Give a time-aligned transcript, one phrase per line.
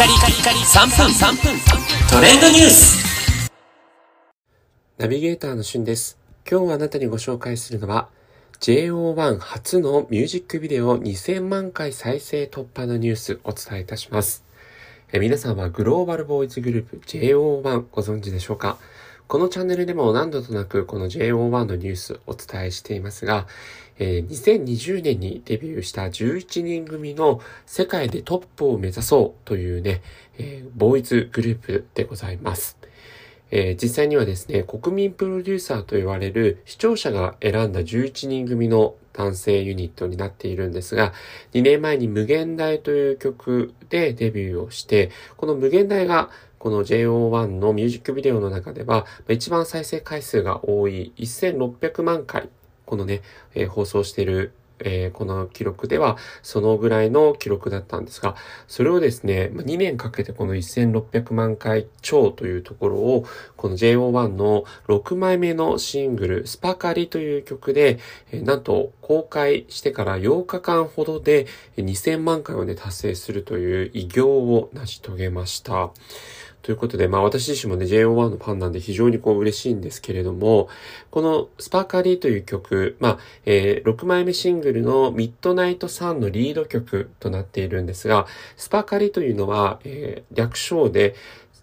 [0.00, 1.60] カリカリカリ3分3分
[2.08, 3.50] トレンドニュース
[4.96, 6.18] ナビゲーターのしゅんです。
[6.50, 8.08] 今日あなたにご紹介するのは
[8.60, 14.42] JO1 初のミュージックビデオ2000万回再生突破のニュースお伝えいたします。
[15.12, 18.78] え皆さんはグローバルボーイズグループ JO1 ご存知でしょうか？
[19.30, 23.46] このチャンネルでも何度となくこの JO1 のニュースお伝えしていますが、
[23.96, 30.02] えー2020年にデビューした11人組の世界でトップを目指そうというね、
[30.36, 32.79] えーボーイズグループでございます。
[33.50, 41.12] えー実際にはですね、国民プロデューサーと言われる視聴者が選んだ11人組の男性ユニットになっているんですが、
[41.52, 52.48] 2年前に無限大という曲でデビューをして、この無限大がこの JO1 のミュージックビデオの中では、一番再生回数が多い1600万回、
[52.86, 53.22] このね、
[53.54, 54.52] えー放送している
[54.84, 58.36] えーこの記録ではそのぐらいの記録だったんですが、
[58.68, 63.24] それをですね、2年かけてこの1600万回超というところを、
[63.56, 67.98] この JO1 の6枚目のシングル、スパカリという曲で、
[68.32, 75.90] えなんと公開してから8日間ほどで2000万回をね、達成するという偉業を成し遂げました。
[76.62, 80.68] ということで、まあ私自身もね、JO1 のファンなんで非常にこう嬉しいんですけれども、
[81.10, 91.14] このスパーカリーという曲、まあ、えー6枚目シングルのミッドナイトサンのリード曲となっているんですが、スパーカリーというのは、えー略称で、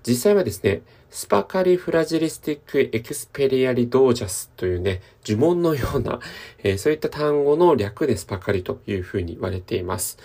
[0.06, 6.20] 実際はですね、スパカリフラジリスティックエクスペリアリドージャスというね、呪文のような、
[6.64, 10.18] えーそういった単語の略でスパカリというふうに言われています。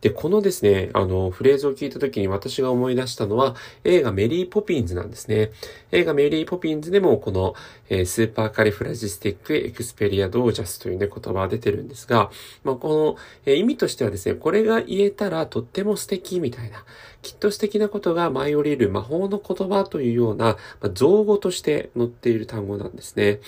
[0.00, 5.50] で、このですね、あの、フレーズを聞いた時に私が思い出したのは、映画メリーポピンズなんですね。
[5.90, 7.54] 映画メリーポピンズでもこの、
[7.88, 12.30] えー supercalifragilisticexpialidocious というね、言葉が出てるんですが、
[12.62, 16.84] まあ、この、えー意味としてはですね、これが言えたらとっても素敵みたいな、
[17.22, 23.40] きっと素敵なことが舞い降りる魔法の言葉というような、まあ、造語として載っている単語なんですね。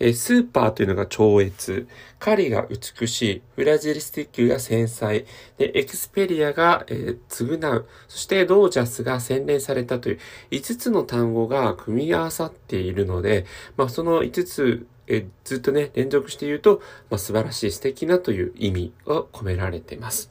[0.00, 5.24] えスーパーというのが超越、 cali が美しい、 fragilistic が繊細、
[5.56, 10.18] で、 expiali が、えー償う、そして docious が洗練されたという
[10.52, 13.44] 5つの単語が組み合わさっているので、
[13.76, 20.30] まあその5つ、えずっとね、連続して言うと、まあ素晴らしい素敵なという意味が込められています。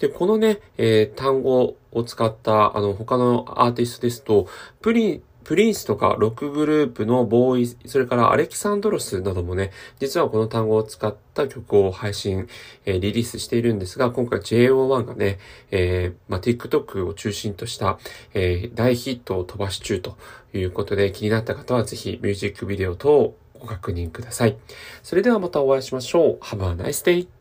[0.00, 4.48] で、このね、えー単語を使った、あの、他のアーティストですと、
[4.80, 12.48] プリン、プリンスとかロックグループのボーイ、それからアレキサンドロスなどもね、実はこの単語を使った曲を配信、
[12.86, 15.38] えーリリースしているんですが、今回 JO1 がね、
[15.70, 17.98] えーまあ、TikTok を中心とした、
[18.32, 20.16] えー大ヒットを飛ばし中と
[20.54, 24.56] いうことで、気になった方はぜひミュージックビデオ等をご確認ください。
[25.02, 26.38] それではまたお会いしましょう。
[26.40, 27.33] Have a nice day!